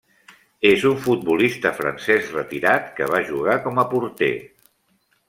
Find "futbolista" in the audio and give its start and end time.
1.01-1.71